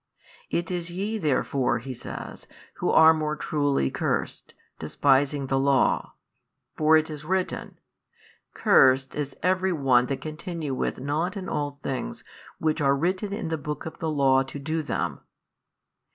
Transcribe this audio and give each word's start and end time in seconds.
It 0.49 0.71
is 0.71 0.89
YE 0.91 1.19
therefore 1.19 1.77
(he 1.77 1.93
says) 1.93 2.47
who 2.77 2.89
are 2.89 3.13
more 3.13 3.35
truly 3.35 3.91
cursed, 3.91 4.55
despising 4.79 5.45
the 5.45 5.59
Law. 5.59 6.15
For 6.75 6.97
it 6.97 7.11
is 7.11 7.23
written, 7.23 7.77
Cursed 8.55 9.13
is 9.13 9.37
every 9.43 9.71
one 9.71 10.07
that 10.07 10.19
continueth 10.19 10.99
not 10.99 11.37
in 11.37 11.47
all 11.47 11.69
things 11.69 12.23
which 12.57 12.81
are 12.81 12.97
written 12.97 13.31
in 13.31 13.49
the 13.49 13.59
book 13.59 13.85
of 13.85 13.99
the 13.99 14.09
Law 14.09 14.41
to 14.41 14.57
do 14.57 14.81
them. 14.81 15.19